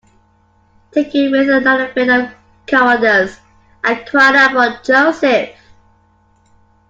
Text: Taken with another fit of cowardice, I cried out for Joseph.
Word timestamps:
Taken 0.93 1.29
with 1.31 1.47
another 1.47 1.93
fit 1.93 2.09
of 2.09 2.31
cowardice, 2.65 3.39
I 3.83 3.93
cried 3.93 4.35
out 4.35 4.51
for 4.53 4.83
Joseph. 4.83 5.51